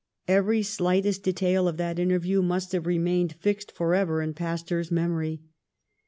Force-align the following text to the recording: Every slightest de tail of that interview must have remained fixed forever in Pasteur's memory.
Every 0.27 0.63
slightest 0.63 1.21
de 1.21 1.31
tail 1.31 1.67
of 1.67 1.77
that 1.77 1.99
interview 1.99 2.41
must 2.41 2.71
have 2.71 2.87
remained 2.87 3.33
fixed 3.35 3.71
forever 3.71 4.23
in 4.23 4.33
Pasteur's 4.33 4.89
memory. 4.89 5.43